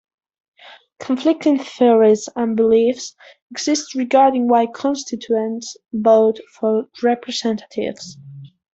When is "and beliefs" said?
2.35-3.15